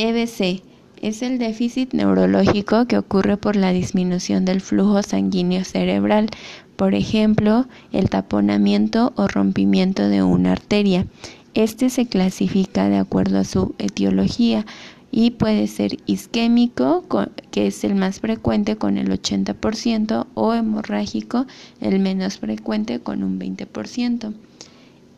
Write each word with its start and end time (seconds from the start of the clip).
EBC 0.00 0.62
es 1.02 1.22
el 1.22 1.40
déficit 1.40 1.92
neurológico 1.92 2.86
que 2.86 2.98
ocurre 2.98 3.36
por 3.36 3.56
la 3.56 3.72
disminución 3.72 4.44
del 4.44 4.60
flujo 4.60 5.02
sanguíneo 5.02 5.64
cerebral, 5.64 6.28
por 6.76 6.94
ejemplo, 6.94 7.66
el 7.90 8.08
taponamiento 8.08 9.12
o 9.16 9.26
rompimiento 9.26 10.08
de 10.08 10.22
una 10.22 10.52
arteria. 10.52 11.08
Este 11.54 11.90
se 11.90 12.06
clasifica 12.06 12.88
de 12.88 12.98
acuerdo 12.98 13.38
a 13.38 13.44
su 13.44 13.74
etiología 13.78 14.64
y 15.10 15.32
puede 15.32 15.66
ser 15.66 15.96
isquémico, 16.06 17.04
que 17.50 17.66
es 17.66 17.82
el 17.82 17.96
más 17.96 18.20
frecuente 18.20 18.76
con 18.76 18.98
el 18.98 19.10
80%, 19.10 20.26
o 20.34 20.54
hemorrágico, 20.54 21.46
el 21.80 21.98
menos 21.98 22.38
frecuente 22.38 23.00
con 23.00 23.24
un 23.24 23.40
20%. 23.40 24.32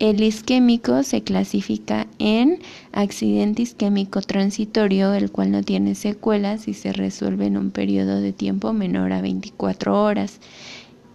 El 0.00 0.22
isquémico 0.22 1.02
se 1.02 1.20
clasifica 1.20 2.06
en 2.18 2.58
accidente 2.90 3.60
isquémico 3.60 4.22
transitorio, 4.22 5.12
el 5.12 5.30
cual 5.30 5.50
no 5.50 5.62
tiene 5.62 5.94
secuelas 5.94 6.68
y 6.68 6.72
se 6.72 6.94
resuelve 6.94 7.44
en 7.44 7.58
un 7.58 7.70
periodo 7.70 8.18
de 8.18 8.32
tiempo 8.32 8.72
menor 8.72 9.12
a 9.12 9.20
24 9.20 10.02
horas. 10.02 10.40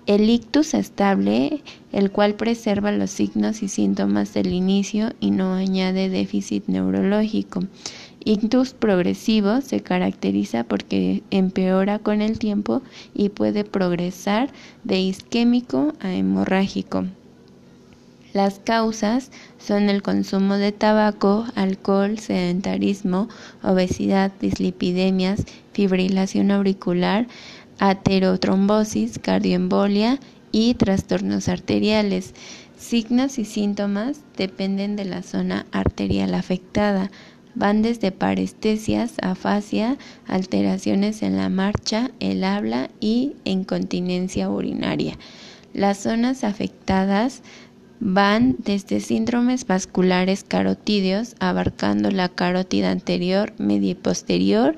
El 0.05 0.29
ictus 0.29 0.75
estable, 0.75 1.63
el 1.93 2.11
cual 2.11 2.35
preserva 2.35 2.91
los 2.91 3.09
signos 3.09 3.63
y 3.63 3.69
síntomas 3.69 4.35
del 4.35 4.53
inicio 4.53 5.13
y 5.19 5.31
no 5.31 5.55
añade 5.55 6.09
déficit 6.09 6.67
neurológico. 6.67 7.63
Ictus 8.23 8.75
progresivo 8.75 9.61
se 9.61 9.79
caracteriza 9.79 10.63
porque 10.63 11.23
empeora 11.31 11.97
con 11.97 12.21
el 12.21 12.37
tiempo 12.37 12.83
y 13.15 13.29
puede 13.29 13.63
progresar 13.63 14.51
de 14.83 14.99
isquémico 14.99 15.93
a 16.01 16.13
hemorrágico. 16.13 17.05
Las 18.35 18.59
causas 18.59 19.31
son 19.59 19.87
el 19.87 20.01
consumo 20.01 20.55
de 20.55 20.73
tabaco, 20.73 21.45
alcohol, 21.55 22.19
sedentarismo, 22.19 23.29
obesidad, 23.63 24.29
dislipidemias, 24.41 25.45
fibrilación 25.71 26.51
auricular, 26.51 27.27
aterotrombosis, 27.79 29.19
cardioembolia 29.19 30.19
y 30.51 30.73
trastornos 30.73 31.47
arteriales. 31.47 32.33
Signos 32.77 33.39
y 33.39 33.45
síntomas 33.45 34.19
dependen 34.35 34.97
de 34.97 35.05
la 35.05 35.23
zona 35.23 35.65
arterial 35.71 36.33
afectada. 36.33 37.11
Van 37.53 37.81
desde 37.81 38.11
parestesias, 38.11 39.13
afasia, 39.21 39.97
alteraciones 40.27 41.23
en 41.23 41.37
la 41.37 41.47
marcha, 41.47 42.11
el 42.19 42.43
habla 42.43 42.89
y 42.99 43.37
incontinencia 43.45 44.49
urinaria. 44.49 45.17
Las 45.75 45.97
zonas 45.97 46.45
afectadas 46.45 47.41
van 47.99 48.55
desde 48.59 48.99
síndromes 48.99 49.65
vasculares 49.65 50.43
carotídeos, 50.43 51.35
abarcando 51.39 52.11
la 52.11 52.29
carótida 52.29 52.91
anterior, 52.91 53.53
media 53.57 53.91
y 53.91 53.95
posterior, 53.95 54.75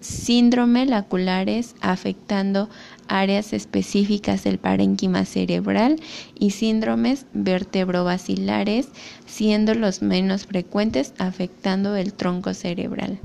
síndrome 0.00 0.86
laculares, 0.86 1.74
afectando 1.80 2.68
áreas 3.08 3.52
específicas 3.52 4.44
del 4.44 4.58
parénquima 4.58 5.24
cerebral 5.24 6.00
y 6.38 6.50
síndromes 6.50 7.26
vertebrovasculares, 7.34 8.88
siendo 9.26 9.74
los 9.74 10.02
menos 10.02 10.46
frecuentes, 10.46 11.12
afectando 11.18 11.96
el 11.96 12.12
tronco 12.12 12.54
cerebral. 12.54 13.18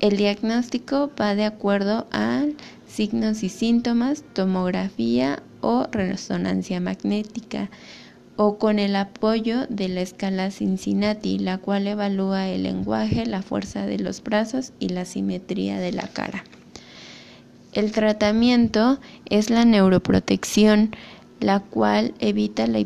El 0.00 0.16
diagnóstico 0.16 1.10
va 1.20 1.34
de 1.34 1.44
acuerdo 1.44 2.06
a 2.10 2.44
signos 2.86 3.42
y 3.42 3.48
síntomas, 3.48 4.24
tomografía 4.34 5.42
o 5.60 5.86
resonancia 5.90 6.80
magnética 6.80 7.70
o 8.36 8.58
con 8.58 8.78
el 8.78 8.96
apoyo 8.96 9.66
de 9.68 9.88
la 9.88 10.00
escala 10.00 10.50
Cincinnati, 10.50 11.38
la 11.38 11.58
cual 11.58 11.86
evalúa 11.86 12.48
el 12.48 12.64
lenguaje, 12.64 13.26
la 13.26 13.42
fuerza 13.42 13.86
de 13.86 13.98
los 13.98 14.22
brazos 14.22 14.72
y 14.80 14.88
la 14.88 15.04
simetría 15.04 15.78
de 15.78 15.92
la 15.92 16.08
cara. 16.08 16.44
El 17.72 17.92
tratamiento 17.92 18.98
es 19.30 19.50
la 19.50 19.64
neuroprotección, 19.64 20.94
la 21.40 21.60
cual 21.60 22.14
evita 22.18 22.66
la 22.66 22.84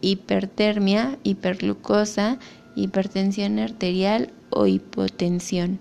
hipertermia, 0.00 1.18
hiperglucosa, 1.22 2.38
hipertensión 2.76 3.58
arterial 3.58 4.32
o 4.50 4.66
hipotensión. 4.66 5.78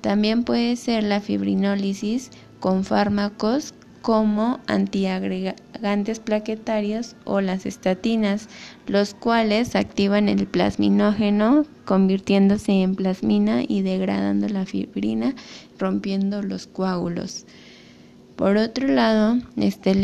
También 0.00 0.44
puede 0.44 0.76
ser 0.76 1.04
la 1.04 1.20
fibrinólisis 1.20 2.30
con 2.58 2.84
fármacos 2.84 3.74
como 4.02 4.60
antiagregantes 4.66 6.20
plaquetarios 6.20 7.16
o 7.24 7.40
las 7.40 7.66
estatinas, 7.66 8.48
los 8.86 9.14
cuales 9.14 9.76
activan 9.76 10.28
el 10.28 10.46
plasminógeno 10.46 11.64
convirtiéndose 11.84 12.82
en 12.82 12.94
plasmina 12.94 13.62
y 13.66 13.82
degradando 13.82 14.48
la 14.48 14.64
fibrina, 14.66 15.34
rompiendo 15.78 16.42
los 16.42 16.66
coágulos. 16.66 17.46
Por 18.36 18.56
otro 18.56 18.88
lado, 18.88 19.36
está 19.58 19.90
el 19.90 20.02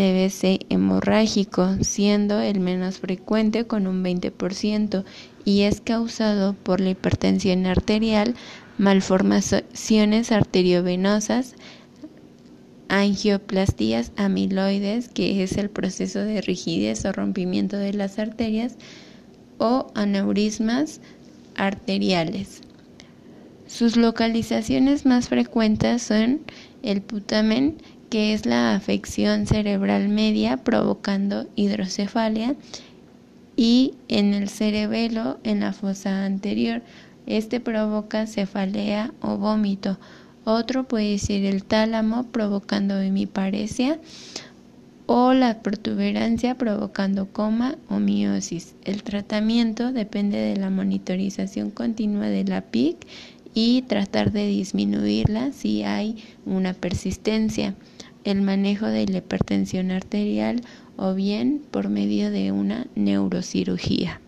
hemorrágico, 0.68 1.76
siendo 1.80 2.40
el 2.40 2.60
menos 2.60 2.98
frecuente 2.98 3.66
con 3.66 3.86
un 3.86 4.04
20% 4.04 5.04
y 5.46 5.62
es 5.62 5.80
causado 5.80 6.52
por 6.52 6.82
la 6.82 6.90
hipertensión 6.90 7.64
arterial, 7.64 8.34
malformaciones 8.76 10.32
arteriovenosas, 10.32 11.54
angioplastías 12.88 14.12
amiloides, 14.16 15.08
que 15.08 15.42
es 15.42 15.56
el 15.56 15.70
proceso 15.70 16.20
de 16.20 16.40
rigidez 16.40 17.04
o 17.04 17.12
rompimiento 17.12 17.76
de 17.76 17.92
las 17.92 18.18
arterias, 18.18 18.76
o 19.58 19.90
aneurismas 19.94 21.00
arteriales. 21.56 22.60
Sus 23.66 23.96
localizaciones 23.96 25.06
más 25.06 25.28
frecuentes 25.28 26.02
son 26.02 26.40
el 26.82 27.02
putamen, 27.02 27.76
que 28.10 28.32
es 28.32 28.46
la 28.46 28.74
afección 28.74 29.46
cerebral 29.46 30.08
media 30.08 30.58
provocando 30.58 31.48
hidrocefalia, 31.56 32.54
y 33.56 33.94
en 34.08 34.34
el 34.34 34.48
cerebelo, 34.48 35.38
en 35.42 35.60
la 35.60 35.72
fosa 35.72 36.24
anterior. 36.24 36.82
Este 37.26 37.58
provoca 37.58 38.26
cefalea 38.26 39.12
o 39.20 39.36
vómito 39.36 39.98
otro 40.46 40.84
puede 40.84 41.18
ser 41.18 41.44
el 41.44 41.64
tálamo 41.64 42.22
provocando 42.28 43.00
hemiparesia 43.00 43.98
o 45.06 45.32
la 45.32 45.60
protuberancia 45.60 46.54
provocando 46.54 47.26
coma 47.26 47.76
o 47.88 47.98
miosis. 47.98 48.76
El 48.84 49.02
tratamiento 49.02 49.92
depende 49.92 50.38
de 50.38 50.56
la 50.56 50.70
monitorización 50.70 51.70
continua 51.70 52.28
de 52.28 52.44
la 52.44 52.60
PIC 52.60 52.96
y 53.54 53.82
tratar 53.82 54.30
de 54.30 54.46
disminuirla 54.46 55.50
si 55.50 55.82
hay 55.82 56.22
una 56.44 56.74
persistencia. 56.74 57.74
El 58.22 58.42
manejo 58.42 58.86
de 58.86 59.06
la 59.06 59.18
hipertensión 59.18 59.90
arterial 59.90 60.60
o 60.96 61.14
bien 61.14 61.60
por 61.72 61.88
medio 61.88 62.30
de 62.30 62.52
una 62.52 62.86
neurocirugía. 62.94 64.20